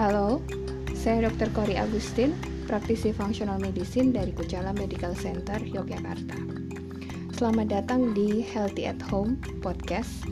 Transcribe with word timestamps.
Halo, 0.00 0.40
saya 0.96 1.28
Dr. 1.28 1.52
Kori 1.52 1.76
Agustin, 1.76 2.32
praktisi 2.64 3.12
functional 3.12 3.60
medicine 3.60 4.16
dari 4.16 4.32
Kucala 4.32 4.72
Medical 4.72 5.12
Center, 5.12 5.60
Yogyakarta. 5.60 6.40
Selamat 7.36 7.68
datang 7.68 8.16
di 8.16 8.40
Healthy 8.40 8.88
at 8.88 8.96
Home 9.12 9.36
Podcast, 9.60 10.24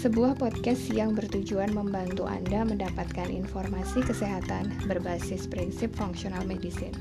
sebuah 0.00 0.40
podcast 0.40 0.88
yang 0.88 1.12
bertujuan 1.12 1.76
membantu 1.76 2.24
Anda 2.24 2.64
mendapatkan 2.64 3.28
informasi 3.28 4.00
kesehatan 4.00 4.88
berbasis 4.88 5.44
prinsip 5.44 5.92
functional 5.92 6.48
medicine. 6.48 6.96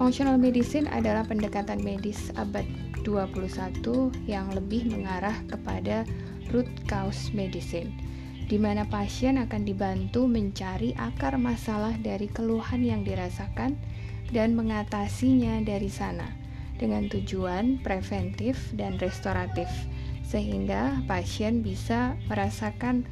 Functional 0.00 0.40
medicine 0.40 0.88
adalah 0.88 1.28
pendekatan 1.28 1.84
medis 1.84 2.32
abad 2.40 2.64
21 3.04 3.52
yang 4.24 4.48
lebih 4.56 4.88
mengarah 4.88 5.36
kepada 5.52 6.08
root 6.48 6.64
cause 6.88 7.28
medicine 7.36 7.92
di 8.44 8.60
mana 8.60 8.84
pasien 8.84 9.40
akan 9.40 9.62
dibantu 9.64 10.28
mencari 10.28 10.92
akar 11.00 11.40
masalah 11.40 11.96
dari 12.00 12.28
keluhan 12.28 12.84
yang 12.84 13.00
dirasakan 13.02 13.76
dan 14.32 14.52
mengatasinya 14.52 15.64
dari 15.64 15.88
sana 15.88 16.28
dengan 16.76 17.08
tujuan 17.08 17.80
preventif 17.80 18.58
dan 18.76 19.00
restoratif 19.00 19.68
sehingga 20.26 21.00
pasien 21.06 21.62
bisa 21.62 22.18
merasakan 22.26 23.06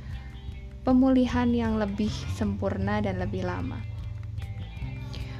pemulihan 0.82 1.48
yang 1.54 1.78
lebih 1.78 2.10
sempurna 2.34 2.98
dan 2.98 3.22
lebih 3.22 3.46
lama. 3.46 3.78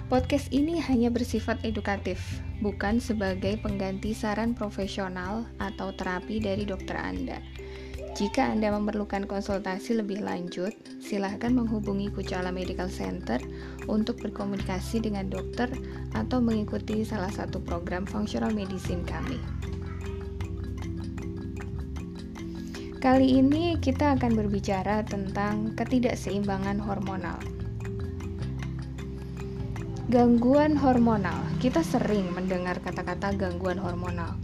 Podcast 0.06 0.52
ini 0.52 0.76
hanya 0.76 1.08
bersifat 1.08 1.64
edukatif, 1.64 2.20
bukan 2.60 3.00
sebagai 3.00 3.56
pengganti 3.58 4.12
saran 4.12 4.52
profesional 4.52 5.48
atau 5.56 5.88
terapi 5.96 6.36
dari 6.36 6.68
dokter 6.68 7.00
Anda. 7.00 7.40
Jika 8.12 8.44
Anda 8.44 8.68
memerlukan 8.76 9.24
konsultasi 9.24 9.96
lebih 9.96 10.20
lanjut, 10.20 10.76
silahkan 11.00 11.48
menghubungi 11.48 12.12
Kucala 12.12 12.52
Medical 12.52 12.92
Center 12.92 13.40
untuk 13.88 14.20
berkomunikasi 14.20 15.00
dengan 15.00 15.32
dokter 15.32 15.72
atau 16.12 16.44
mengikuti 16.44 17.08
salah 17.08 17.32
satu 17.32 17.64
program 17.64 18.04
functional 18.04 18.52
medicine 18.52 19.00
kami. 19.08 19.40
Kali 23.00 23.40
ini 23.40 23.80
kita 23.80 24.20
akan 24.20 24.36
berbicara 24.36 25.08
tentang 25.08 25.72
ketidakseimbangan 25.72 26.84
hormonal. 26.84 27.40
Gangguan 30.12 30.76
hormonal, 30.76 31.40
kita 31.64 31.80
sering 31.80 32.28
mendengar 32.36 32.76
kata-kata 32.84 33.32
gangguan 33.40 33.80
hormonal 33.80 34.36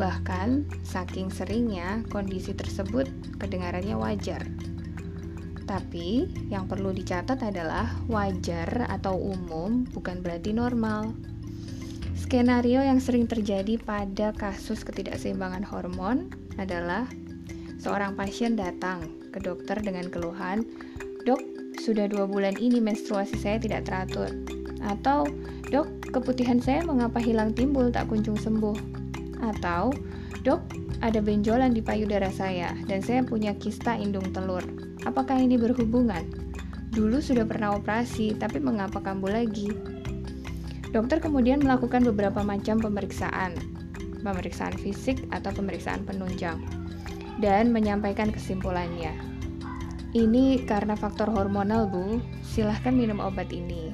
Bahkan, 0.00 0.80
saking 0.80 1.28
seringnya 1.28 2.00
kondisi 2.08 2.56
tersebut 2.56 3.08
kedengarannya 3.36 3.92
wajar. 3.92 4.40
Tapi, 5.68 6.26
yang 6.48 6.64
perlu 6.66 6.92
dicatat 6.96 7.40
adalah 7.44 7.88
wajar 8.08 8.88
atau 8.88 9.16
umum 9.16 9.84
bukan 9.92 10.24
berarti 10.24 10.56
normal. 10.56 11.12
Skenario 12.16 12.80
yang 12.80 13.00
sering 13.04 13.28
terjadi 13.28 13.76
pada 13.76 14.32
kasus 14.32 14.80
ketidakseimbangan 14.80 15.64
hormon 15.68 16.32
adalah 16.56 17.04
seorang 17.76 18.16
pasien 18.16 18.56
datang 18.56 19.04
ke 19.32 19.38
dokter 19.44 19.76
dengan 19.84 20.08
keluhan, 20.08 20.64
"Dok, 21.28 21.40
sudah 21.84 22.08
dua 22.08 22.24
bulan 22.24 22.56
ini 22.56 22.80
menstruasi 22.80 23.36
saya 23.36 23.60
tidak 23.60 23.84
teratur." 23.84 24.32
Atau, 24.80 25.28
"Dok, 25.68 26.08
keputihan 26.16 26.58
saya 26.58 26.80
mengapa 26.80 27.20
hilang 27.20 27.52
timbul 27.52 27.92
tak 27.92 28.08
kunjung 28.08 28.40
sembuh?" 28.40 29.11
Atau, 29.42 29.90
dok, 30.46 30.62
ada 31.02 31.18
benjolan 31.18 31.74
di 31.74 31.82
payudara 31.82 32.30
saya 32.30 32.72
dan 32.86 33.02
saya 33.02 33.26
punya 33.26 33.52
kista 33.58 33.98
indung 33.98 34.30
telur. 34.30 34.62
Apakah 35.02 35.42
ini 35.42 35.58
berhubungan? 35.58 36.22
Dulu 36.94 37.18
sudah 37.18 37.42
pernah 37.42 37.74
operasi, 37.74 38.38
tapi 38.38 38.62
mengapa 38.62 39.02
kambuh 39.02 39.34
lagi? 39.34 39.66
Dokter 40.92 41.18
kemudian 41.18 41.64
melakukan 41.64 42.04
beberapa 42.04 42.44
macam 42.44 42.76
pemeriksaan, 42.78 43.56
pemeriksaan 44.20 44.76
fisik 44.76 45.24
atau 45.32 45.50
pemeriksaan 45.56 46.04
penunjang, 46.04 46.60
dan 47.40 47.72
menyampaikan 47.72 48.28
kesimpulannya. 48.28 49.16
Ini 50.12 50.68
karena 50.68 50.92
faktor 50.92 51.32
hormonal, 51.32 51.88
Bu. 51.88 52.20
Silahkan 52.44 52.92
minum 52.92 53.24
obat 53.24 53.48
ini, 53.56 53.88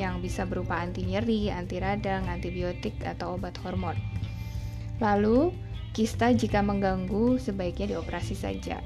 yang 0.00 0.24
bisa 0.24 0.48
berupa 0.48 0.80
anti 0.80 1.04
nyeri, 1.04 1.52
anti 1.52 1.76
radang, 1.76 2.24
antibiotik, 2.32 2.96
atau 3.04 3.36
obat 3.36 3.60
hormon. 3.60 4.00
Lalu, 5.02 5.50
kista 5.90 6.30
jika 6.30 6.62
mengganggu 6.62 7.42
sebaiknya 7.42 7.98
dioperasi 7.98 8.38
saja. 8.38 8.78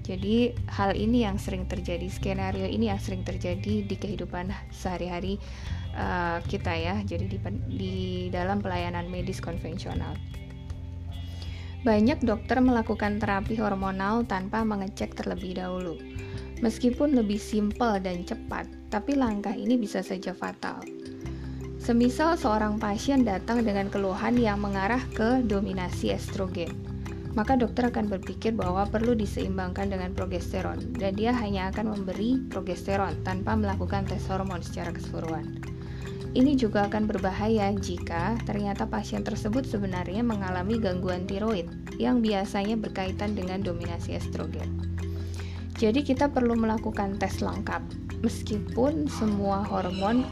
Jadi, 0.00 0.56
hal 0.66 0.96
ini 0.96 1.28
yang 1.28 1.36
sering 1.36 1.68
terjadi, 1.68 2.08
skenario 2.08 2.64
ini 2.64 2.88
yang 2.88 2.98
sering 2.98 3.20
terjadi 3.22 3.84
di 3.84 3.94
kehidupan 4.00 4.48
sehari-hari 4.72 5.36
uh, 5.92 6.40
kita 6.48 6.72
ya. 6.72 6.96
Jadi 7.04 7.36
di, 7.36 7.38
di 7.68 7.94
dalam 8.32 8.64
pelayanan 8.64 9.12
medis 9.12 9.38
konvensional. 9.38 10.16
Banyak 11.80 12.24
dokter 12.24 12.60
melakukan 12.60 13.20
terapi 13.20 13.56
hormonal 13.56 14.24
tanpa 14.24 14.64
mengecek 14.64 15.16
terlebih 15.16 15.60
dahulu. 15.60 15.96
Meskipun 16.60 17.16
lebih 17.16 17.40
simpel 17.40 17.96
dan 18.04 18.20
cepat, 18.24 18.68
tapi 18.92 19.16
langkah 19.16 19.56
ini 19.56 19.80
bisa 19.80 20.04
saja 20.04 20.36
fatal. 20.36 20.99
Semisal 21.80 22.36
seorang 22.36 22.76
pasien 22.76 23.24
datang 23.24 23.64
dengan 23.64 23.88
keluhan 23.88 24.36
yang 24.36 24.60
mengarah 24.60 25.00
ke 25.16 25.40
dominasi 25.40 26.12
estrogen, 26.12 26.68
maka 27.32 27.56
dokter 27.56 27.88
akan 27.88 28.04
berpikir 28.04 28.52
bahwa 28.52 28.84
perlu 28.84 29.16
diseimbangkan 29.16 29.88
dengan 29.88 30.12
progesteron 30.12 30.76
dan 31.00 31.16
dia 31.16 31.32
hanya 31.32 31.72
akan 31.72 31.96
memberi 31.96 32.36
progesteron 32.52 33.24
tanpa 33.24 33.56
melakukan 33.56 34.04
tes 34.04 34.20
hormon 34.28 34.60
secara 34.60 34.92
keseluruhan. 34.92 35.56
Ini 36.36 36.52
juga 36.60 36.84
akan 36.84 37.08
berbahaya 37.08 37.72
jika 37.72 38.36
ternyata 38.44 38.84
pasien 38.84 39.24
tersebut 39.24 39.64
sebenarnya 39.64 40.20
mengalami 40.20 40.76
gangguan 40.76 41.24
tiroid 41.24 41.64
yang 41.96 42.20
biasanya 42.20 42.76
berkaitan 42.76 43.32
dengan 43.32 43.64
dominasi 43.64 44.20
estrogen. 44.20 44.84
Jadi 45.80 46.04
kita 46.04 46.28
perlu 46.28 46.60
melakukan 46.60 47.16
tes 47.16 47.40
lengkap 47.40 47.80
meskipun 48.20 49.08
semua 49.08 49.64
hormon 49.64 50.28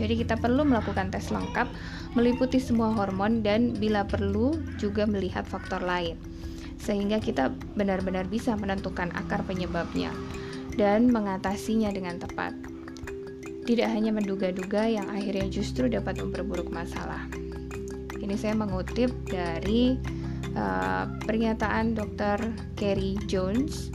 jadi 0.00 0.16
kita 0.16 0.40
perlu 0.40 0.64
melakukan 0.64 1.12
tes 1.12 1.28
lengkap 1.28 1.68
meliputi 2.16 2.56
semua 2.56 2.88
hormon 2.96 3.44
dan 3.44 3.76
bila 3.76 4.08
perlu 4.08 4.56
juga 4.80 5.04
melihat 5.04 5.44
faktor 5.44 5.84
lain. 5.84 6.16
Sehingga 6.80 7.20
kita 7.20 7.52
benar-benar 7.76 8.24
bisa 8.24 8.56
menentukan 8.56 9.12
akar 9.12 9.44
penyebabnya 9.44 10.08
dan 10.80 11.12
mengatasinya 11.12 11.92
dengan 11.92 12.16
tepat. 12.16 12.56
Tidak 13.68 13.84
hanya 13.84 14.16
menduga-duga 14.16 14.88
yang 14.88 15.04
akhirnya 15.12 15.52
justru 15.52 15.92
dapat 15.92 16.16
memperburuk 16.16 16.72
masalah. 16.72 17.28
Ini 18.16 18.32
saya 18.40 18.56
mengutip 18.56 19.12
dari 19.28 20.00
uh, 20.56 21.04
pernyataan 21.28 21.92
Dr. 21.92 22.40
Kerry 22.80 23.20
Jones, 23.28 23.92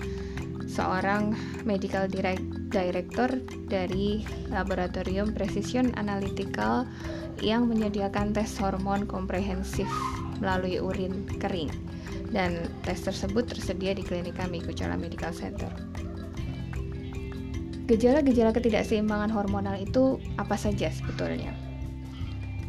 seorang 0.69 1.33
medical 1.65 2.05
director 2.05 2.54
Director 2.75 3.39
dari 3.71 4.27
Laboratorium 4.51 5.31
Precision 5.31 5.95
Analytical 5.95 6.83
yang 7.39 7.71
menyediakan 7.71 8.35
tes 8.35 8.51
hormon 8.59 9.07
komprehensif 9.07 9.87
melalui 10.43 10.83
urin 10.83 11.23
kering 11.39 11.71
dan 12.35 12.67
tes 12.83 12.99
tersebut 12.99 13.47
tersedia 13.47 13.95
di 13.95 14.03
klinik 14.03 14.35
kami 14.35 14.59
Kucala 14.59 14.99
Medical 14.99 15.31
Center. 15.31 15.71
Gejala-gejala 17.87 18.51
ketidakseimbangan 18.51 19.31
hormonal 19.31 19.79
itu 19.79 20.19
apa 20.35 20.59
saja 20.59 20.91
sebetulnya? 20.91 21.55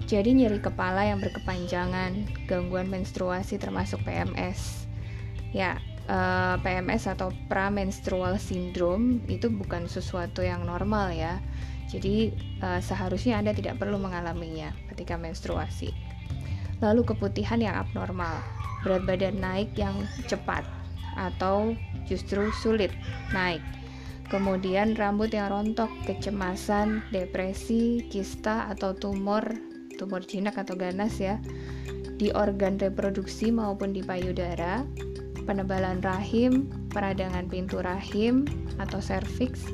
Jadi 0.06 0.38
nyeri 0.38 0.62
kepala 0.62 1.02
yang 1.02 1.18
berkepanjangan, 1.18 2.30
gangguan 2.46 2.86
menstruasi 2.86 3.58
termasuk 3.58 3.98
PMS. 4.06 4.86
Ya, 5.50 5.82
eh, 6.06 6.56
PMS 6.62 7.10
atau 7.10 7.34
pramenstrual 7.50 8.38
syndrome 8.38 9.20
itu 9.26 9.50
bukan 9.50 9.90
sesuatu 9.90 10.40
yang 10.40 10.64
normal 10.64 11.12
ya. 11.12 11.42
Jadi 11.86 12.34
uh, 12.66 12.82
seharusnya 12.82 13.38
Anda 13.38 13.54
tidak 13.54 13.78
perlu 13.78 13.94
mengalaminya 13.94 14.74
ketika 14.90 15.14
menstruasi. 15.14 15.94
Lalu 16.82 17.06
keputihan 17.06 17.62
yang 17.62 17.78
abnormal, 17.78 18.42
berat 18.82 19.06
badan 19.06 19.38
naik 19.38 19.70
yang 19.78 19.94
cepat 20.26 20.66
atau 21.16 21.72
justru 22.04 22.52
sulit 22.60 22.92
naik. 23.32 23.62
Kemudian 24.26 24.98
rambut 24.98 25.30
yang 25.30 25.54
rontok, 25.54 25.88
kecemasan, 26.02 27.06
depresi, 27.14 28.02
kista 28.10 28.66
atau 28.74 28.90
tumor, 28.90 29.46
tumor 29.94 30.26
jinak 30.26 30.58
atau 30.58 30.74
ganas 30.74 31.22
ya, 31.22 31.38
di 32.18 32.34
organ 32.34 32.74
reproduksi 32.82 33.54
maupun 33.54 33.94
di 33.94 34.02
payudara, 34.02 34.82
penebalan 35.46 36.02
rahim, 36.02 36.66
peradangan 36.90 37.46
pintu 37.46 37.78
rahim 37.78 38.44
atau 38.82 38.98
serviks, 38.98 39.64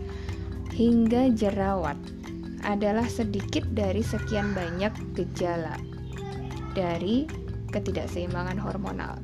hingga 0.76 1.32
jerawat 1.32 1.96
adalah 2.62 3.08
sedikit 3.08 3.66
dari 3.74 4.04
sekian 4.04 4.54
banyak 4.54 4.92
gejala 5.18 5.74
dari 6.76 7.26
ketidakseimbangan 7.72 8.60
hormonal. 8.60 9.16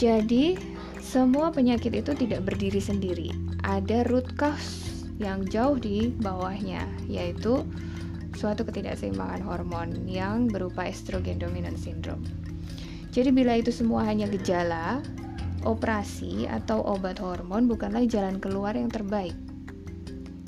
Jadi, 0.00 0.56
semua 1.04 1.52
penyakit 1.52 1.92
itu 1.92 2.16
tidak 2.16 2.48
berdiri 2.48 2.80
sendiri. 2.80 3.28
Ada 3.60 4.08
root 4.08 4.32
cause 4.40 5.04
yang 5.20 5.44
jauh 5.44 5.76
di 5.76 6.08
bawahnya, 6.08 6.88
yaitu 7.04 7.68
suatu 8.32 8.64
ketidakseimbangan 8.64 9.44
hormon 9.44 10.08
yang 10.08 10.48
berupa 10.48 10.88
estrogen 10.88 11.36
dominant 11.36 11.76
syndrome. 11.76 12.24
Jadi 13.10 13.34
bila 13.34 13.58
itu 13.58 13.74
semua 13.74 14.06
hanya 14.06 14.30
gejala, 14.30 15.02
operasi 15.66 16.46
atau 16.46 16.80
obat 16.86 17.18
hormon 17.18 17.66
bukanlah 17.66 18.06
jalan 18.06 18.38
keluar 18.38 18.78
yang 18.78 18.86
terbaik. 18.86 19.34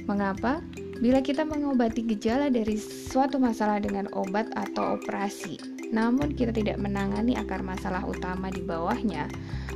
Mengapa? 0.06 0.62
Bila 1.02 1.18
kita 1.18 1.42
mengobati 1.42 2.06
gejala 2.06 2.46
dari 2.46 2.78
suatu 2.78 3.42
masalah 3.42 3.82
dengan 3.82 4.06
obat 4.14 4.46
atau 4.54 4.94
operasi, 4.94 5.58
namun 5.90 6.30
kita 6.30 6.54
tidak 6.54 6.78
menangani 6.78 7.34
akar 7.34 7.58
masalah 7.66 8.06
utama 8.06 8.46
di 8.54 8.62
bawahnya, 8.62 9.26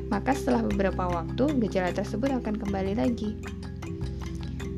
maka 0.07 0.31
setelah 0.39 0.63
beberapa 0.63 1.11
waktu 1.11 1.59
gejala 1.67 1.91
tersebut 1.91 2.31
akan 2.31 2.55
kembali 2.55 2.95
lagi. 2.95 3.35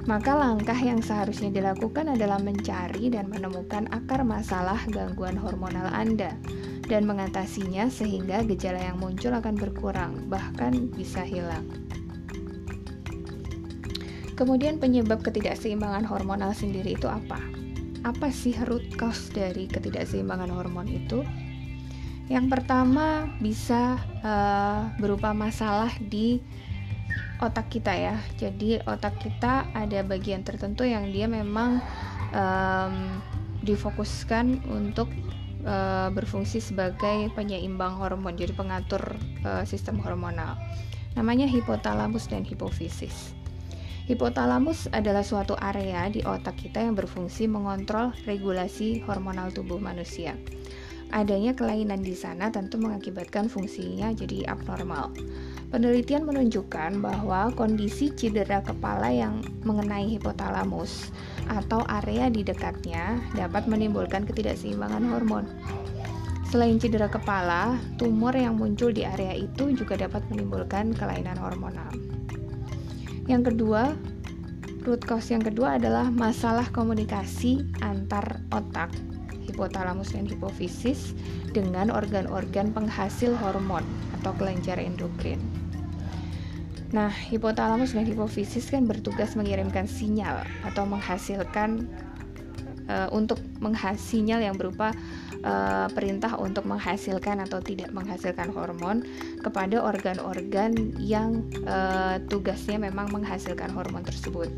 Maka 0.08 0.32
langkah 0.32 0.80
yang 0.80 1.04
seharusnya 1.04 1.52
dilakukan 1.52 2.16
adalah 2.16 2.40
mencari 2.40 3.12
dan 3.12 3.28
menemukan 3.28 3.84
akar 3.92 4.24
masalah 4.24 4.80
gangguan 4.88 5.36
hormonal 5.36 5.84
Anda 5.92 6.32
dan 6.88 7.04
mengatasinya 7.04 7.92
sehingga 7.92 8.40
gejala 8.48 8.80
yang 8.80 8.98
muncul 8.98 9.30
akan 9.30 9.54
berkurang, 9.54 10.26
bahkan 10.32 10.88
bisa 10.96 11.20
hilang. 11.22 11.68
Kemudian 14.34 14.80
penyebab 14.80 15.20
ketidakseimbangan 15.20 16.08
hormonal 16.08 16.56
sendiri 16.56 16.96
itu 16.96 17.06
apa? 17.10 17.36
Apa 18.06 18.32
sih 18.32 18.56
root 18.64 18.86
cause 18.96 19.28
dari 19.34 19.68
ketidakseimbangan 19.68 20.48
hormon 20.48 20.88
itu? 20.88 21.26
Yang 22.30 22.46
pertama 22.56 23.28
bisa 23.42 23.98
uh, 24.22 24.94
berupa 25.00 25.34
masalah 25.34 25.90
di 25.98 26.40
otak 27.42 27.66
kita 27.66 27.92
ya. 27.98 28.16
Jadi 28.38 28.78
otak 28.84 29.18
kita 29.18 29.74
ada 29.74 30.00
bagian 30.06 30.46
tertentu 30.46 30.86
yang 30.86 31.10
dia 31.10 31.26
memang 31.26 31.82
um, 32.30 32.94
difokuskan 33.66 34.62
untuk 34.70 35.10
uh, 35.64 36.12
berfungsi 36.12 36.60
sebagai 36.60 37.32
penyeimbang 37.34 37.98
hormon, 37.98 38.34
jadi 38.36 38.54
pengatur 38.54 39.16
uh, 39.46 39.64
sistem 39.64 39.98
hormonal. 40.02 40.58
Namanya 41.16 41.48
hipotalamus 41.50 42.30
dan 42.30 42.46
hipofisis. 42.46 43.34
Hipotalamus 44.08 44.88
adalah 44.88 45.20
suatu 45.20 45.52
area 45.60 46.08
di 46.08 46.24
otak 46.24 46.56
kita 46.56 46.80
yang 46.80 46.96
berfungsi 46.96 47.44
mengontrol 47.44 48.16
regulasi 48.24 49.04
hormonal 49.04 49.52
tubuh 49.52 49.76
manusia. 49.76 50.32
Adanya 51.12 51.52
kelainan 51.56 52.00
di 52.00 52.12
sana 52.12 52.48
tentu 52.48 52.80
mengakibatkan 52.80 53.52
fungsinya 53.52 54.12
jadi 54.16 54.48
abnormal. 54.48 55.12
Penelitian 55.68 56.24
menunjukkan 56.24 57.04
bahwa 57.04 57.52
kondisi 57.52 58.08
cedera 58.16 58.64
kepala 58.64 59.12
yang 59.12 59.44
mengenai 59.68 60.08
hipotalamus 60.16 61.12
atau 61.44 61.84
area 61.92 62.32
di 62.32 62.40
dekatnya 62.40 63.20
dapat 63.36 63.68
menimbulkan 63.68 64.24
ketidakseimbangan 64.24 65.04
hormon. 65.12 65.44
Selain 66.48 66.80
cedera 66.80 67.12
kepala, 67.12 67.76
tumor 68.00 68.32
yang 68.32 68.56
muncul 68.56 68.88
di 68.96 69.04
area 69.04 69.36
itu 69.36 69.68
juga 69.76 70.00
dapat 70.00 70.24
menimbulkan 70.32 70.96
kelainan 70.96 71.36
hormonal. 71.36 71.92
Yang 73.28 73.52
kedua, 73.52 73.92
root 74.88 75.04
cause 75.04 75.28
yang 75.28 75.44
kedua 75.44 75.76
adalah 75.76 76.08
masalah 76.08 76.64
komunikasi 76.72 77.60
antar 77.84 78.40
otak, 78.56 78.88
hipotalamus 79.44 80.16
dan 80.16 80.24
hipofisis 80.24 81.12
dengan 81.52 81.92
organ-organ 81.92 82.72
penghasil 82.72 83.36
hormon 83.36 83.84
atau 84.28 84.36
kelenjar 84.36 84.76
endokrin. 84.76 85.40
Nah, 86.92 87.08
hipotalamus 87.08 87.96
dan 87.96 88.04
hipofisis 88.04 88.68
kan 88.68 88.84
bertugas 88.84 89.32
mengirimkan 89.32 89.88
sinyal 89.88 90.44
atau 90.68 90.84
menghasilkan 90.84 91.88
uh, 92.92 93.08
untuk 93.08 93.40
menghasilkan 93.64 94.44
yang 94.44 94.52
berupa 94.52 94.92
uh, 95.48 95.88
perintah 95.96 96.36
untuk 96.36 96.68
menghasilkan 96.68 97.40
atau 97.40 97.64
tidak 97.64 97.88
menghasilkan 97.96 98.52
hormon 98.52 99.00
kepada 99.40 99.80
organ-organ 99.80 100.92
yang 101.00 101.40
uh, 101.64 102.20
tugasnya 102.28 102.76
memang 102.76 103.08
menghasilkan 103.08 103.72
hormon 103.72 104.04
tersebut 104.04 104.52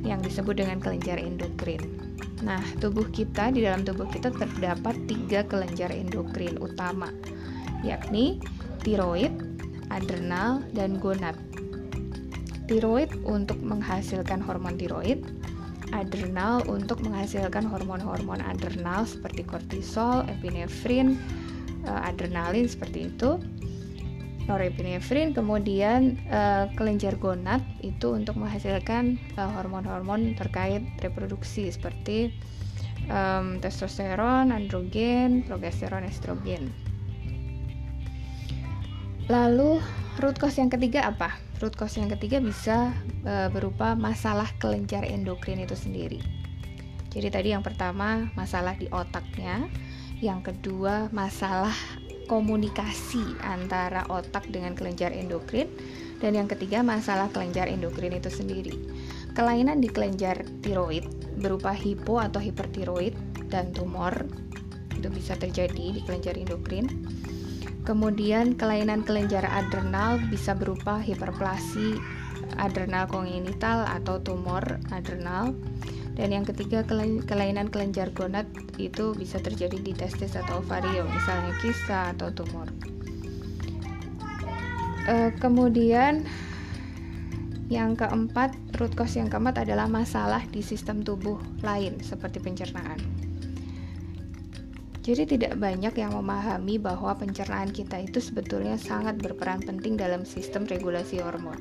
yang 0.00 0.24
disebut 0.24 0.64
dengan 0.64 0.80
kelenjar 0.80 1.20
endokrin. 1.20 1.80
Nah, 2.42 2.58
tubuh 2.82 3.06
kita 3.12 3.54
di 3.54 3.62
dalam 3.62 3.86
tubuh 3.86 4.08
kita 4.10 4.34
terdapat 4.34 4.98
tiga 5.06 5.46
kelenjar 5.46 5.94
endokrin 5.94 6.58
utama, 6.58 7.08
yakni 7.82 8.42
tiroid, 8.82 9.30
adrenal, 9.90 10.62
dan 10.74 10.98
gonad. 10.98 11.38
Tiroid 12.66 13.10
untuk 13.26 13.58
menghasilkan 13.60 14.40
hormon 14.40 14.78
tiroid, 14.78 15.22
adrenal 15.92 16.64
untuk 16.66 17.04
menghasilkan 17.04 17.68
hormon-hormon 17.68 18.40
adrenal 18.40 19.04
seperti 19.04 19.44
kortisol, 19.44 20.24
epinefrin, 20.26 21.20
eh, 21.84 22.08
adrenalin 22.08 22.64
seperti 22.64 23.12
itu, 23.12 23.38
norepinefrin, 24.46 25.30
kemudian 25.30 26.18
uh, 26.26 26.66
kelenjar 26.74 27.14
gonad 27.14 27.62
itu 27.78 28.10
untuk 28.10 28.34
menghasilkan 28.34 29.14
eh, 29.38 29.50
hormon-hormon 29.54 30.34
terkait 30.34 30.82
reproduksi 30.98 31.70
seperti 31.70 32.34
um, 33.06 33.62
testosteron, 33.62 34.50
androgen, 34.50 35.46
progesteron, 35.46 36.02
estrogen. 36.02 36.74
Lalu 39.32 39.80
root 40.20 40.36
cause 40.36 40.60
yang 40.60 40.68
ketiga 40.68 41.08
apa? 41.08 41.32
Root 41.64 41.72
cause 41.72 41.96
yang 41.96 42.12
ketiga 42.12 42.36
bisa 42.36 42.92
e, 43.24 43.48
berupa 43.48 43.96
masalah 43.96 44.52
kelenjar 44.60 45.08
endokrin 45.08 45.56
itu 45.56 45.72
sendiri. 45.72 46.20
Jadi 47.08 47.32
tadi 47.32 47.48
yang 47.56 47.64
pertama 47.64 48.28
masalah 48.36 48.76
di 48.76 48.92
otaknya, 48.92 49.72
yang 50.20 50.44
kedua 50.44 51.08
masalah 51.16 51.72
komunikasi 52.28 53.24
antara 53.40 54.04
otak 54.12 54.52
dengan 54.52 54.76
kelenjar 54.76 55.16
endokrin, 55.16 55.72
dan 56.20 56.36
yang 56.36 56.44
ketiga 56.44 56.84
masalah 56.84 57.32
kelenjar 57.32 57.72
endokrin 57.72 58.12
itu 58.12 58.28
sendiri. 58.28 58.76
Kelainan 59.32 59.80
di 59.80 59.88
kelenjar 59.88 60.44
tiroid 60.60 61.08
berupa 61.40 61.72
hipo 61.72 62.20
atau 62.20 62.36
hipertiroid 62.36 63.16
dan 63.48 63.72
tumor 63.72 64.12
itu 64.92 65.08
bisa 65.08 65.40
terjadi 65.40 65.96
di 65.96 66.04
kelenjar 66.04 66.36
endokrin 66.36 66.84
Kemudian 67.82 68.54
kelainan 68.54 69.02
kelenjar 69.02 69.42
adrenal 69.42 70.22
bisa 70.30 70.54
berupa 70.54 71.02
hiperplasi 71.02 71.98
adrenal 72.54 73.10
kongenital 73.10 73.82
atau 73.90 74.22
tumor 74.22 74.62
adrenal. 74.94 75.50
Dan 76.12 76.28
yang 76.30 76.44
ketiga 76.44 76.84
kelainan 77.24 77.72
kelenjar 77.72 78.12
gonad 78.12 78.44
itu 78.76 79.16
bisa 79.16 79.40
terjadi 79.40 79.80
di 79.80 79.96
testis 79.96 80.36
atau 80.36 80.60
ovarium, 80.60 81.08
misalnya 81.08 81.56
kista 81.64 82.12
atau 82.12 82.28
tumor. 82.28 82.68
E, 85.08 85.32
kemudian 85.40 86.28
yang 87.72 87.96
keempat, 87.96 88.52
root 88.76 88.92
cause 88.92 89.16
yang 89.16 89.32
keempat 89.32 89.64
adalah 89.64 89.88
masalah 89.88 90.44
di 90.52 90.60
sistem 90.60 91.00
tubuh 91.00 91.40
lain 91.64 91.96
seperti 92.04 92.44
pencernaan. 92.44 93.00
Jadi 95.02 95.34
tidak 95.34 95.58
banyak 95.58 95.98
yang 95.98 96.14
memahami 96.14 96.78
bahwa 96.78 97.10
pencernaan 97.18 97.74
kita 97.74 98.06
itu 98.06 98.22
sebetulnya 98.22 98.78
sangat 98.78 99.18
berperan 99.18 99.58
penting 99.58 99.98
dalam 99.98 100.22
sistem 100.22 100.62
regulasi 100.62 101.18
hormon. 101.18 101.58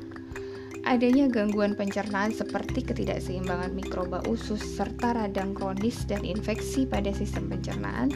Adanya 0.85 1.25
gangguan 1.25 1.73
pencernaan 1.73 2.33
seperti 2.33 2.85
ketidakseimbangan 2.85 3.73
mikroba 3.73 4.21
usus 4.29 4.61
serta 4.61 5.13
radang 5.17 5.57
kronis 5.57 6.05
dan 6.05 6.21
infeksi 6.21 6.85
pada 6.85 7.09
sistem 7.13 7.49
pencernaan 7.49 8.13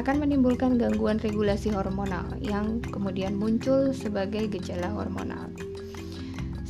akan 0.00 0.24
menimbulkan 0.24 0.80
gangguan 0.80 1.20
regulasi 1.20 1.72
hormonal 1.72 2.24
yang 2.40 2.80
kemudian 2.88 3.36
muncul 3.36 3.92
sebagai 3.92 4.48
gejala 4.48 4.92
hormonal. 4.92 5.52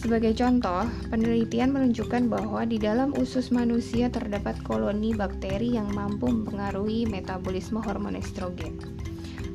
Sebagai 0.04 0.36
contoh, 0.36 0.84
penelitian 1.08 1.72
menunjukkan 1.72 2.28
bahwa 2.28 2.68
di 2.68 2.76
dalam 2.76 3.16
usus 3.16 3.48
manusia 3.48 4.12
terdapat 4.12 4.60
koloni 4.60 5.16
bakteri 5.16 5.80
yang 5.80 5.88
mampu 5.96 6.28
mempengaruhi 6.28 7.08
metabolisme 7.08 7.80
hormon 7.80 8.12
estrogen. 8.12 8.76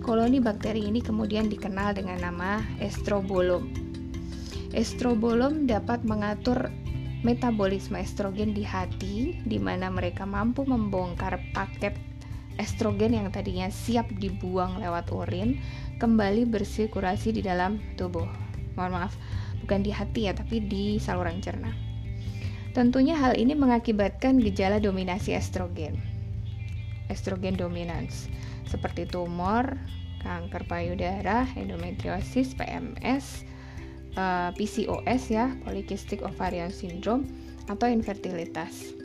Koloni 0.01 0.41
bakteri 0.41 0.89
ini 0.89 1.05
kemudian 1.05 1.53
dikenal 1.53 1.93
dengan 1.93 2.25
nama 2.25 2.65
estrobolom. 2.81 3.69
Estrobolom 4.73 5.69
dapat 5.69 6.01
mengatur 6.01 6.73
metabolisme 7.21 8.01
estrogen 8.01 8.57
di 8.57 8.65
hati, 8.65 9.37
di 9.45 9.61
mana 9.61 9.93
mereka 9.93 10.25
mampu 10.25 10.65
membongkar 10.65 11.37
paket 11.53 11.93
estrogen 12.57 13.13
yang 13.13 13.29
tadinya 13.29 13.69
siap 13.69 14.09
dibuang 14.17 14.81
lewat 14.81 15.13
urin 15.13 15.61
kembali 16.01 16.49
bersirkulasi 16.49 17.37
di 17.37 17.45
dalam 17.45 17.77
tubuh. 18.01 18.25
Mohon 18.73 18.91
maaf, 18.97 19.13
bukan 19.69 19.85
di 19.85 19.93
hati 19.93 20.25
ya, 20.25 20.33
tapi 20.33 20.65
di 20.65 20.97
saluran 20.97 21.37
cerna. 21.45 21.69
Tentunya 22.73 23.13
hal 23.13 23.37
ini 23.37 23.53
mengakibatkan 23.53 24.41
gejala 24.41 24.81
dominasi 24.81 25.37
estrogen. 25.37 25.93
Estrogen 27.05 27.53
dominans 27.53 28.25
seperti 28.65 29.05
tumor, 29.05 29.77
kanker 30.25 30.65
payudara, 30.65 31.45
endometriosis, 31.53 32.57
PMS, 32.57 33.45
eh, 34.17 34.49
PCOS 34.57 35.21
ya, 35.29 35.53
Polycystic 35.61 36.25
Ovarian 36.25 36.73
Syndrome 36.73 37.29
atau 37.69 37.85
infertilitas. 37.85 38.97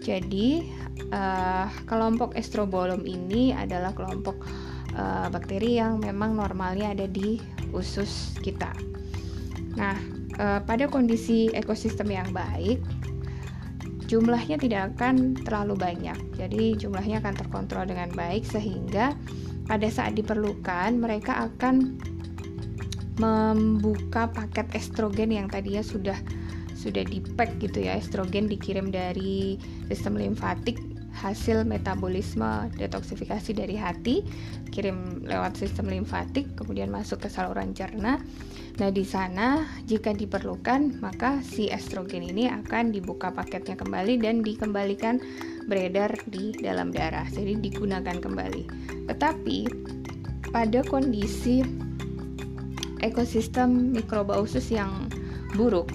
Jadi 0.00 0.64
uh, 1.12 1.68
kelompok 1.84 2.32
estrobolum 2.32 3.04
ini 3.04 3.52
adalah 3.52 3.92
kelompok 3.92 4.48
uh, 4.96 5.28
bakteri 5.28 5.76
yang 5.76 6.00
memang 6.00 6.40
normalnya 6.40 6.96
ada 6.96 7.04
di 7.04 7.36
usus 7.76 8.32
kita. 8.40 8.72
Nah, 9.80 9.96
uh, 10.36 10.60
pada 10.60 10.84
kondisi 10.92 11.48
ekosistem 11.56 12.12
yang 12.12 12.28
baik, 12.36 12.84
jumlahnya 14.04 14.60
tidak 14.60 14.92
akan 14.94 15.32
terlalu 15.40 15.80
banyak. 15.80 16.18
Jadi 16.36 16.76
jumlahnya 16.76 17.24
akan 17.24 17.34
terkontrol 17.40 17.88
dengan 17.88 18.12
baik 18.12 18.44
sehingga 18.44 19.16
pada 19.64 19.88
saat 19.88 20.18
diperlukan 20.18 21.00
mereka 21.00 21.48
akan 21.48 21.96
membuka 23.16 24.28
paket 24.28 24.68
estrogen 24.76 25.32
yang 25.32 25.48
tadinya 25.48 25.84
sudah 25.84 26.16
sudah 26.74 27.04
di 27.04 27.20
pack 27.20 27.60
gitu 27.60 27.84
ya 27.84 28.00
estrogen 28.00 28.48
dikirim 28.48 28.88
dari 28.88 29.60
sistem 29.92 30.16
limfatik 30.16 30.80
hasil 31.20 31.68
metabolisme 31.68 32.72
detoksifikasi 32.80 33.52
dari 33.52 33.76
hati 33.76 34.24
kirim 34.72 35.28
lewat 35.28 35.60
sistem 35.60 35.92
limfatik 35.92 36.48
kemudian 36.56 36.88
masuk 36.88 37.20
ke 37.20 37.28
saluran 37.28 37.76
cerna. 37.76 38.16
Nah 38.80 38.88
di 38.88 39.04
sana 39.04 39.68
jika 39.84 40.16
diperlukan 40.16 41.04
maka 41.04 41.44
si 41.44 41.68
estrogen 41.68 42.24
ini 42.24 42.48
akan 42.48 42.88
dibuka 42.88 43.28
paketnya 43.28 43.76
kembali 43.76 44.16
dan 44.16 44.40
dikembalikan 44.40 45.20
beredar 45.68 46.16
di 46.32 46.56
dalam 46.56 46.88
darah 46.88 47.28
jadi 47.28 47.60
digunakan 47.60 48.16
kembali. 48.16 48.62
Tetapi 49.12 49.58
pada 50.48 50.80
kondisi 50.88 51.60
ekosistem 53.04 53.92
mikroba 53.92 54.40
usus 54.40 54.72
yang 54.72 55.12
buruk 55.52 55.92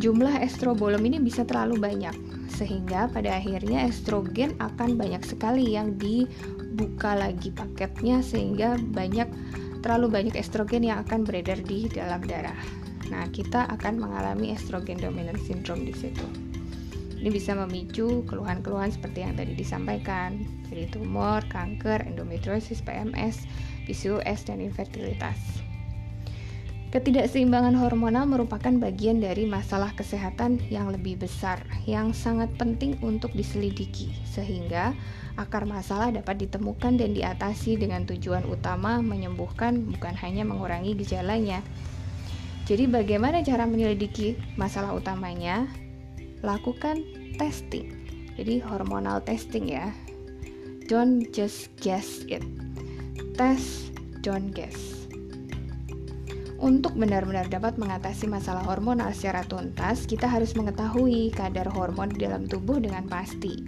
jumlah 0.00 0.40
estrobolum 0.40 1.04
ini 1.04 1.20
bisa 1.20 1.44
terlalu 1.44 1.76
banyak 1.76 2.29
sehingga 2.60 3.08
pada 3.08 3.40
akhirnya 3.40 3.88
estrogen 3.88 4.52
akan 4.60 5.00
banyak 5.00 5.24
sekali 5.24 5.72
yang 5.72 5.96
dibuka 5.96 7.16
lagi 7.16 7.48
paketnya 7.48 8.20
sehingga 8.20 8.76
banyak 8.76 9.32
terlalu 9.80 10.12
banyak 10.12 10.36
estrogen 10.36 10.84
yang 10.84 11.00
akan 11.00 11.24
beredar 11.24 11.56
di 11.64 11.88
dalam 11.88 12.20
darah. 12.20 12.56
Nah, 13.08 13.24
kita 13.32 13.64
akan 13.72 13.96
mengalami 13.96 14.52
estrogen 14.52 15.00
dominant 15.00 15.40
syndrome 15.40 15.88
di 15.88 15.96
situ. 15.96 16.22
Ini 17.20 17.28
bisa 17.32 17.56
memicu 17.56 18.24
keluhan-keluhan 18.28 18.92
seperti 18.92 19.24
yang 19.24 19.36
tadi 19.36 19.52
disampaikan, 19.56 20.40
jadi 20.68 20.88
tumor, 20.88 21.40
kanker, 21.48 22.04
endometriosis, 22.08 22.80
PMS, 22.84 23.44
PCOS, 23.84 24.48
dan 24.48 24.60
infertilitas. 24.60 25.36
Ketidakseimbangan 26.90 27.78
hormonal 27.78 28.26
merupakan 28.26 28.74
bagian 28.74 29.22
dari 29.22 29.46
masalah 29.46 29.94
kesehatan 29.94 30.58
yang 30.74 30.90
lebih 30.90 31.22
besar 31.22 31.62
yang 31.86 32.10
sangat 32.10 32.50
penting 32.58 32.98
untuk 32.98 33.30
diselidiki 33.30 34.10
sehingga 34.26 34.90
akar 35.38 35.70
masalah 35.70 36.10
dapat 36.10 36.42
ditemukan 36.42 36.98
dan 36.98 37.14
diatasi 37.14 37.78
dengan 37.78 38.10
tujuan 38.10 38.42
utama 38.50 38.98
menyembuhkan 39.06 39.86
bukan 39.86 40.18
hanya 40.18 40.42
mengurangi 40.42 40.98
gejalanya. 40.98 41.62
Jadi 42.66 42.90
bagaimana 42.90 43.38
cara 43.46 43.70
menyelidiki 43.70 44.58
masalah 44.58 44.90
utamanya? 44.90 45.70
Lakukan 46.42 47.06
testing. 47.38 47.86
Jadi 48.34 48.58
hormonal 48.66 49.22
testing 49.22 49.70
ya. 49.70 49.94
Don't 50.90 51.30
just 51.30 51.70
guess 51.78 52.26
it. 52.26 52.42
Test, 53.38 53.94
don't 54.26 54.50
guess. 54.50 54.99
Untuk 56.60 56.92
benar-benar 56.92 57.48
dapat 57.48 57.80
mengatasi 57.80 58.28
masalah 58.28 58.60
hormonal 58.68 59.16
secara 59.16 59.40
tuntas, 59.48 60.04
kita 60.04 60.28
harus 60.28 60.52
mengetahui 60.52 61.32
kadar 61.32 61.64
hormon 61.72 62.12
di 62.12 62.28
dalam 62.28 62.44
tubuh 62.44 62.76
dengan 62.76 63.08
pasti. 63.08 63.64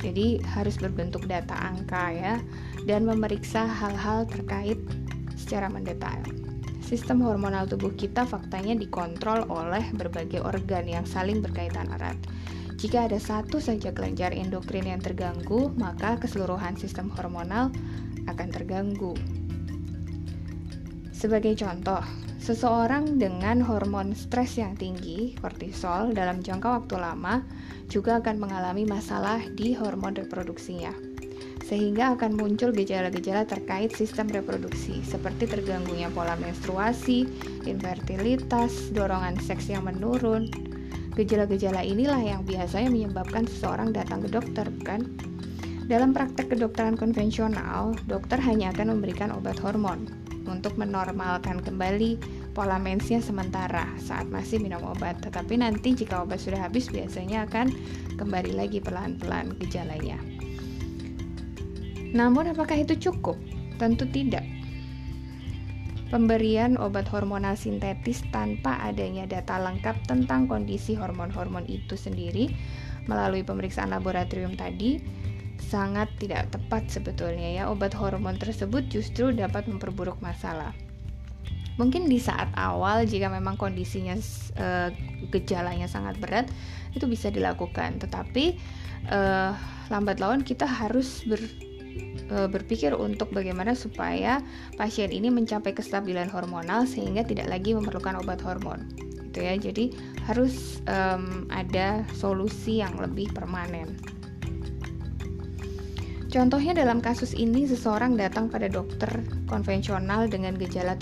Jadi 0.00 0.40
harus 0.56 0.80
berbentuk 0.80 1.28
data 1.28 1.52
angka 1.52 2.16
ya 2.16 2.40
dan 2.88 3.04
memeriksa 3.04 3.68
hal-hal 3.68 4.24
terkait 4.32 4.80
secara 5.36 5.68
mendetail. 5.68 6.24
Sistem 6.80 7.20
hormonal 7.20 7.68
tubuh 7.68 7.92
kita 7.92 8.24
faktanya 8.24 8.72
dikontrol 8.80 9.44
oleh 9.52 9.84
berbagai 9.92 10.40
organ 10.40 10.88
yang 10.88 11.04
saling 11.04 11.44
berkaitan 11.44 11.92
erat. 12.00 12.16
Jika 12.80 13.12
ada 13.12 13.20
satu 13.20 13.60
saja 13.60 13.92
kelenjar 13.92 14.32
endokrin 14.32 14.88
yang 14.88 15.04
terganggu, 15.04 15.68
maka 15.76 16.16
keseluruhan 16.16 16.80
sistem 16.80 17.12
hormonal 17.12 17.68
akan 18.24 18.48
terganggu. 18.48 19.12
Sebagai 21.26 21.58
contoh, 21.58 22.06
seseorang 22.38 23.18
dengan 23.18 23.58
hormon 23.58 24.14
stres 24.14 24.62
yang 24.62 24.78
tinggi, 24.78 25.34
kortisol, 25.42 26.14
dalam 26.14 26.38
jangka 26.38 26.78
waktu 26.78 27.02
lama 27.02 27.42
juga 27.90 28.22
akan 28.22 28.38
mengalami 28.38 28.86
masalah 28.86 29.42
di 29.58 29.74
hormon 29.74 30.14
reproduksinya. 30.14 30.94
Sehingga 31.66 32.14
akan 32.14 32.38
muncul 32.38 32.70
gejala-gejala 32.70 33.42
terkait 33.42 33.90
sistem 33.90 34.30
reproduksi, 34.30 35.02
seperti 35.02 35.50
terganggunya 35.50 36.14
pola 36.14 36.38
menstruasi, 36.38 37.26
infertilitas, 37.66 38.94
dorongan 38.94 39.34
seks 39.42 39.66
yang 39.66 39.82
menurun. 39.82 40.46
Gejala-gejala 41.18 41.82
inilah 41.82 42.22
yang 42.22 42.46
biasanya 42.46 42.86
menyebabkan 42.86 43.50
seseorang 43.50 43.90
datang 43.90 44.22
ke 44.22 44.30
dokter, 44.30 44.70
bukan? 44.70 45.10
Dalam 45.90 46.14
praktek 46.14 46.54
kedokteran 46.54 46.94
konvensional, 46.94 47.98
dokter 48.06 48.38
hanya 48.38 48.70
akan 48.70 48.94
memberikan 48.94 49.34
obat 49.34 49.58
hormon, 49.58 50.25
untuk 50.48 50.78
menormalkan 50.80 51.60
kembali 51.60 52.18
pola 52.56 52.80
mensnya 52.80 53.20
sementara 53.20 53.84
saat 54.00 54.30
masih 54.32 54.62
minum 54.62 54.80
obat. 54.86 55.20
Tetapi 55.20 55.60
nanti 55.60 55.92
jika 55.92 56.24
obat 56.24 56.40
sudah 56.40 56.64
habis 56.64 56.88
biasanya 56.88 57.44
akan 57.50 57.70
kembali 58.16 58.56
lagi 58.56 58.80
pelan-pelan 58.80 59.58
gejalanya. 59.60 60.16
Namun 62.16 62.54
apakah 62.54 62.80
itu 62.80 62.96
cukup? 62.96 63.36
Tentu 63.76 64.08
tidak. 64.08 64.46
Pemberian 66.06 66.78
obat 66.78 67.10
hormonal 67.10 67.58
sintetis 67.58 68.22
tanpa 68.30 68.78
adanya 68.78 69.26
data 69.26 69.58
lengkap 69.58 70.06
tentang 70.06 70.46
kondisi 70.46 70.94
hormon-hormon 70.94 71.66
itu 71.66 71.98
sendiri 71.98 72.54
melalui 73.10 73.42
pemeriksaan 73.42 73.90
laboratorium 73.90 74.54
tadi 74.54 75.02
sangat 75.60 76.08
tidak 76.20 76.52
tepat 76.52 76.88
sebetulnya 76.88 77.62
ya. 77.62 77.62
Obat 77.68 77.92
hormon 77.96 78.38
tersebut 78.38 78.86
justru 78.88 79.32
dapat 79.32 79.66
memperburuk 79.66 80.20
masalah. 80.20 80.72
Mungkin 81.76 82.08
di 82.08 82.16
saat 82.16 82.48
awal 82.56 83.04
jika 83.04 83.28
memang 83.28 83.60
kondisinya 83.60 84.16
e, 84.56 84.68
gejalanya 85.28 85.84
sangat 85.84 86.16
berat 86.16 86.48
itu 86.96 87.04
bisa 87.04 87.28
dilakukan, 87.28 88.00
tetapi 88.00 88.56
e, 89.12 89.20
lambat 89.92 90.16
laun 90.16 90.40
kita 90.40 90.64
harus 90.64 91.20
ber, 91.28 91.36
e, 92.32 92.48
berpikir 92.48 92.96
untuk 92.96 93.28
bagaimana 93.28 93.76
supaya 93.76 94.40
pasien 94.80 95.12
ini 95.12 95.28
mencapai 95.28 95.76
kestabilan 95.76 96.32
hormonal 96.32 96.88
sehingga 96.88 97.28
tidak 97.28 97.52
lagi 97.52 97.76
memerlukan 97.76 98.24
obat 98.24 98.40
hormon. 98.40 98.88
Itu 99.36 99.44
ya. 99.44 99.52
Jadi 99.60 99.92
harus 100.24 100.80
um, 100.88 101.44
ada 101.52 102.08
solusi 102.16 102.80
yang 102.80 102.96
lebih 102.96 103.36
permanen. 103.36 104.00
Contohnya 106.26 106.74
dalam 106.74 106.98
kasus 106.98 107.38
ini 107.38 107.70
seseorang 107.70 108.18
datang 108.18 108.50
pada 108.50 108.66
dokter 108.66 109.22
konvensional 109.46 110.26
dengan 110.26 110.58
gejala 110.58 110.98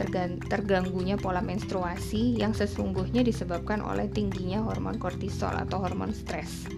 terganggunya 0.52 1.16
pola 1.16 1.40
menstruasi 1.40 2.36
yang 2.36 2.52
sesungguhnya 2.52 3.24
disebabkan 3.24 3.80
oleh 3.80 4.04
tingginya 4.12 4.60
hormon 4.60 5.00
kortisol 5.00 5.56
atau 5.56 5.80
hormon 5.80 6.12
stres. 6.12 6.68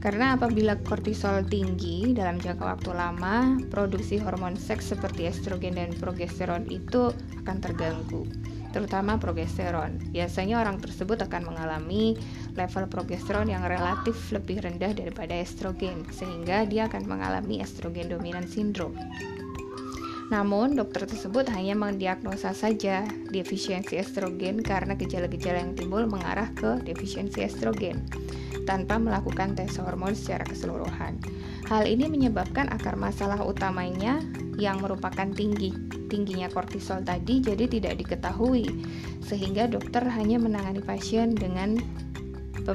Karena 0.00 0.32
apabila 0.32 0.80
kortisol 0.80 1.44
tinggi 1.44 2.16
dalam 2.16 2.40
jangka 2.40 2.64
waktu 2.64 2.90
lama, 2.96 3.60
produksi 3.68 4.16
hormon 4.16 4.56
seks 4.56 4.96
seperti 4.96 5.28
estrogen 5.28 5.76
dan 5.76 5.92
progesteron 5.92 6.64
itu 6.72 7.12
akan 7.44 7.56
terganggu 7.60 8.24
terutama 8.70 9.18
progesteron. 9.18 9.98
Biasanya 10.14 10.62
orang 10.62 10.78
tersebut 10.78 11.18
akan 11.26 11.52
mengalami 11.52 12.14
level 12.60 12.84
progesteron 12.92 13.48
yang 13.48 13.64
relatif 13.64 14.16
lebih 14.28 14.60
rendah 14.60 14.92
daripada 14.92 15.32
estrogen, 15.32 16.04
sehingga 16.12 16.68
dia 16.68 16.92
akan 16.92 17.08
mengalami 17.08 17.64
estrogen 17.64 18.12
dominan 18.12 18.44
sindrom. 18.44 18.92
Namun, 20.30 20.78
dokter 20.78 21.10
tersebut 21.10 21.50
hanya 21.50 21.74
mendiagnosa 21.74 22.54
saja 22.54 23.02
defisiensi 23.34 23.98
estrogen 23.98 24.62
karena 24.62 24.94
gejala-gejala 24.94 25.58
yang 25.58 25.74
timbul 25.74 26.06
mengarah 26.06 26.46
ke 26.54 26.78
defisiensi 26.86 27.42
estrogen 27.42 28.06
tanpa 28.62 29.02
melakukan 29.02 29.58
tes 29.58 29.74
hormon 29.82 30.14
secara 30.14 30.46
keseluruhan. 30.46 31.18
Hal 31.66 31.90
ini 31.90 32.06
menyebabkan 32.06 32.70
akar 32.70 32.94
masalah 32.94 33.42
utamanya 33.42 34.22
yang 34.54 34.78
merupakan 34.78 35.26
tinggi 35.34 35.74
tingginya 36.10 36.50
kortisol 36.50 37.06
tadi 37.06 37.38
jadi 37.38 37.70
tidak 37.70 38.02
diketahui 38.02 38.66
sehingga 39.22 39.70
dokter 39.70 40.02
hanya 40.10 40.42
menangani 40.42 40.82
pasien 40.82 41.38
dengan 41.38 41.78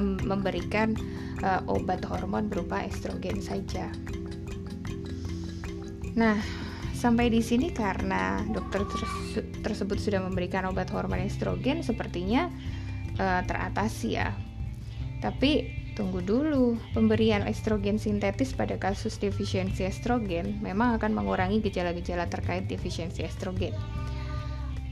memberikan 0.00 0.94
uh, 1.42 1.60
obat 1.68 2.04
hormon 2.06 2.48
berupa 2.48 2.82
estrogen 2.84 3.40
saja. 3.42 3.90
Nah, 6.16 6.40
sampai 6.96 7.28
di 7.28 7.44
sini 7.44 7.70
karena 7.76 8.40
dokter 8.48 8.88
tersebut 9.60 10.00
sudah 10.00 10.24
memberikan 10.24 10.64
obat 10.64 10.88
hormon 10.88 11.20
estrogen 11.20 11.84
sepertinya 11.84 12.48
uh, 13.20 13.44
teratasi 13.44 14.08
ya. 14.16 14.32
Tapi 15.20 15.84
tunggu 15.96 16.20
dulu, 16.20 16.76
pemberian 16.92 17.44
estrogen 17.48 17.96
sintetis 17.96 18.52
pada 18.52 18.76
kasus 18.76 19.16
defisiensi 19.16 19.84
estrogen 19.88 20.60
memang 20.60 21.00
akan 21.00 21.16
mengurangi 21.16 21.64
gejala-gejala 21.64 22.28
terkait 22.28 22.68
defisiensi 22.68 23.24
estrogen. 23.24 23.72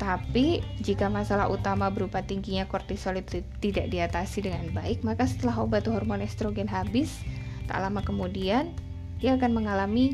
Tapi 0.05 0.61
jika 0.85 1.09
masalah 1.09 1.49
utama 1.49 1.89
berupa 1.89 2.21
tingginya 2.21 2.69
kortisol 2.69 3.17
itu 3.17 3.41
tidak 3.65 3.89
diatasi 3.89 4.45
dengan 4.45 4.69
baik, 4.77 5.01
maka 5.01 5.25
setelah 5.25 5.65
obat 5.65 5.89
hormon 5.89 6.21
estrogen 6.21 6.69
habis, 6.69 7.25
tak 7.65 7.81
lama 7.81 8.05
kemudian 8.05 8.77
dia 9.17 9.41
akan 9.41 9.57
mengalami 9.57 10.13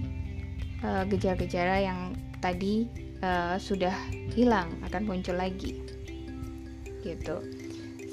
eh, 0.87 1.03
gejala-gejala 1.11 1.75
uh, 1.75 1.83
yang 1.83 2.01
tadi 2.39 2.87
uh, 3.27 3.59
sudah 3.59 3.91
hilang 4.31 4.71
akan 4.87 5.03
muncul 5.11 5.35
lagi. 5.35 5.83
Gitu. 7.03 7.43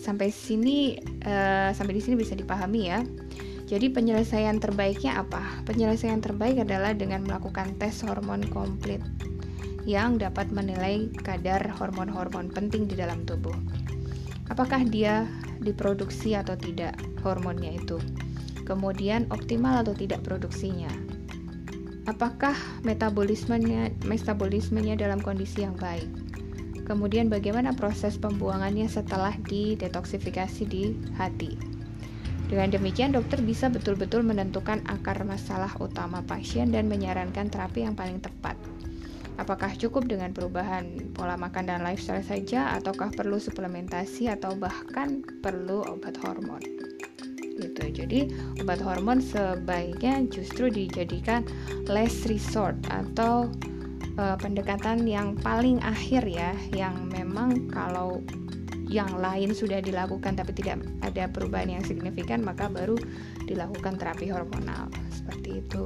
Sampai 0.02 0.34
sini 0.34 0.98
uh, 1.30 1.70
sampai 1.78 1.94
di 1.94 2.02
sini 2.02 2.18
bisa 2.18 2.34
dipahami 2.34 2.90
ya. 2.90 3.06
Jadi 3.70 3.94
penyelesaian 3.94 4.58
terbaiknya 4.58 5.22
apa? 5.22 5.62
Penyelesaian 5.70 6.26
terbaik 6.26 6.58
adalah 6.58 6.98
dengan 6.98 7.22
melakukan 7.22 7.78
tes 7.78 8.02
hormon 8.02 8.50
komplit 8.50 9.04
yang 9.88 10.20
dapat 10.20 10.52
menilai 10.52 11.08
kadar 11.24 11.64
hormon-hormon 11.80 12.52
penting 12.52 12.92
di 12.92 13.00
dalam 13.00 13.24
tubuh. 13.24 13.56
Apakah 14.52 14.84
dia 14.84 15.24
diproduksi 15.64 16.36
atau 16.36 16.60
tidak 16.60 17.00
hormonnya 17.24 17.80
itu? 17.80 17.96
Kemudian 18.68 19.32
optimal 19.32 19.88
atau 19.88 19.96
tidak 19.96 20.28
produksinya? 20.28 20.92
Apakah 22.04 22.56
metabolismenya 22.84 23.96
metabolismenya 24.04 25.00
dalam 25.00 25.24
kondisi 25.24 25.64
yang 25.64 25.80
baik? 25.80 26.08
Kemudian 26.84 27.32
bagaimana 27.32 27.72
proses 27.72 28.20
pembuangannya 28.20 28.92
setelah 28.92 29.36
didetoksifikasi 29.48 30.64
di 30.68 31.00
hati? 31.16 31.56
Dengan 32.48 32.72
demikian, 32.72 33.12
dokter 33.12 33.44
bisa 33.44 33.68
betul-betul 33.68 34.24
menentukan 34.24 34.84
akar 34.88 35.20
masalah 35.28 35.72
utama 35.80 36.24
pasien 36.24 36.72
dan 36.72 36.88
menyarankan 36.88 37.52
terapi 37.52 37.84
yang 37.84 37.96
paling 37.96 38.24
tepat. 38.24 38.56
Apakah 39.38 39.78
cukup 39.78 40.10
dengan 40.10 40.34
perubahan 40.34 41.14
pola 41.14 41.38
makan 41.38 41.70
dan 41.70 41.86
lifestyle 41.86 42.26
saja, 42.26 42.74
ataukah 42.74 43.14
perlu 43.14 43.38
suplementasi, 43.38 44.34
atau 44.34 44.58
bahkan 44.58 45.22
perlu 45.46 45.86
obat 45.86 46.18
hormon? 46.26 46.62
Gitu. 47.58 47.84
Jadi, 47.94 48.20
obat 48.62 48.82
hormon 48.82 49.22
sebaiknya 49.22 50.26
justru 50.34 50.74
dijadikan 50.74 51.46
last 51.86 52.26
resort 52.26 52.74
atau 52.90 53.46
uh, 54.18 54.38
pendekatan 54.42 55.06
yang 55.06 55.38
paling 55.38 55.78
akhir 55.86 56.26
ya, 56.26 56.58
yang 56.74 57.06
memang 57.14 57.70
kalau 57.70 58.26
yang 58.90 59.20
lain 59.20 59.52
sudah 59.54 59.84
dilakukan 59.84 60.34
tapi 60.34 60.56
tidak 60.56 60.82
ada 61.06 61.30
perubahan 61.30 61.78
yang 61.78 61.84
signifikan, 61.86 62.42
maka 62.42 62.74
baru 62.74 62.98
dilakukan 63.46 64.02
terapi 64.02 64.34
hormonal 64.34 64.90
seperti 65.28 65.60
itu. 65.60 65.84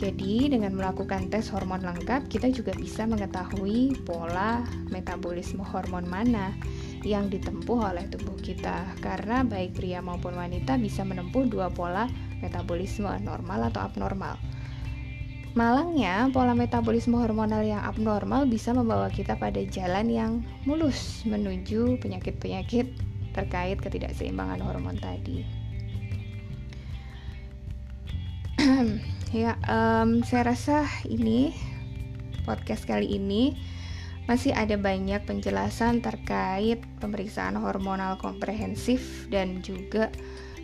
Jadi, 0.00 0.48
dengan 0.48 0.72
melakukan 0.72 1.28
tes 1.28 1.52
hormon 1.52 1.84
lengkap, 1.84 2.32
kita 2.32 2.48
juga 2.48 2.72
bisa 2.72 3.04
mengetahui 3.04 4.00
pola 4.08 4.64
metabolisme 4.88 5.60
hormon 5.60 6.08
mana 6.08 6.56
yang 7.04 7.28
ditempuh 7.28 7.92
oleh 7.92 8.08
tubuh 8.08 8.40
kita. 8.40 8.88
Karena 9.04 9.44
baik 9.44 9.76
pria 9.76 10.00
maupun 10.00 10.32
wanita 10.32 10.80
bisa 10.80 11.04
menempuh 11.04 11.44
dua 11.44 11.68
pola 11.68 12.08
metabolisme 12.40 13.12
normal 13.20 13.68
atau 13.68 13.84
abnormal. 13.84 14.40
Malangnya, 15.52 16.32
pola 16.32 16.56
metabolisme 16.56 17.20
hormonal 17.20 17.60
yang 17.60 17.84
abnormal 17.84 18.48
bisa 18.48 18.72
membawa 18.72 19.12
kita 19.12 19.36
pada 19.36 19.60
jalan 19.68 20.08
yang 20.08 20.32
mulus 20.64 21.20
menuju 21.28 22.00
penyakit-penyakit 22.00 22.88
terkait 23.36 23.76
ketidakseimbangan 23.76 24.64
hormon 24.64 24.96
tadi. 24.96 25.59
Ya, 29.30 29.54
um, 29.70 30.26
saya 30.26 30.50
rasa 30.50 30.90
ini 31.06 31.54
podcast 32.42 32.82
kali 32.82 33.14
ini 33.14 33.54
masih 34.26 34.50
ada 34.50 34.74
banyak 34.74 35.22
penjelasan 35.22 36.02
terkait 36.02 36.82
pemeriksaan 36.98 37.54
hormonal 37.54 38.18
komprehensif 38.18 39.30
dan 39.30 39.62
juga 39.62 40.10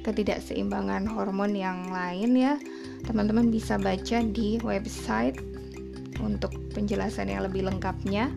ketidakseimbangan 0.03 1.07
hormon 1.07 1.55
yang 1.55 1.87
lain 1.91 2.35
ya. 2.35 2.59
Teman-teman 3.07 3.55
bisa 3.55 3.79
baca 3.79 4.19
di 4.23 4.59
website 4.63 5.39
untuk 6.19 6.51
penjelasan 6.75 7.31
yang 7.31 7.47
lebih 7.47 7.71
lengkapnya 7.71 8.35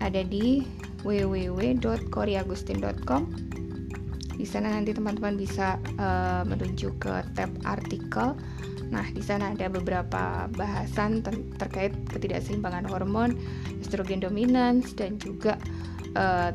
ada 0.00 0.24
di 0.24 0.64
www.koreagustin.com. 1.04 3.22
Di 4.44 4.52
sana 4.52 4.76
nanti 4.76 4.92
teman-teman 4.92 5.40
bisa 5.40 5.80
uh, 5.96 6.44
menuju 6.44 7.00
ke 7.00 7.24
tab 7.32 7.48
artikel. 7.64 8.36
Nah, 8.92 9.08
di 9.08 9.24
sana 9.24 9.56
ada 9.56 9.72
beberapa 9.72 10.52
bahasan 10.52 11.24
ter 11.24 11.32
terkait 11.56 11.96
ketidakseimbangan 12.12 12.84
hormon, 12.92 13.40
estrogen 13.80 14.20
dominans 14.20 14.92
dan 14.92 15.16
juga 15.16 15.56
uh, 16.12 16.52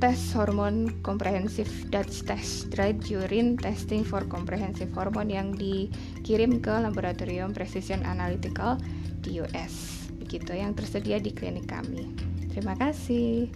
tes 0.00 0.16
hormon 0.32 0.88
komprehensif 1.04 1.68
Dutch 1.92 2.24
test 2.24 2.72
dried 2.72 3.04
urine 3.04 3.60
testing 3.60 4.00
for 4.00 4.24
comprehensive 4.24 4.88
hormone 4.96 5.28
yang 5.28 5.52
dikirim 5.52 6.64
ke 6.64 6.72
laboratorium 6.72 7.52
precision 7.52 8.00
analytical 8.08 8.80
di 9.20 9.44
US 9.44 10.08
begitu 10.16 10.56
yang 10.56 10.72
tersedia 10.72 11.20
di 11.20 11.36
klinik 11.36 11.68
kami. 11.68 12.16
Terima 12.48 12.72
kasih 12.80 13.52